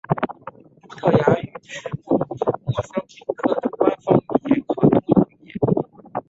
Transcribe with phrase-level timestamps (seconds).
[0.99, 6.11] 葡萄牙语是莫桑比克的官方语言和通用语言。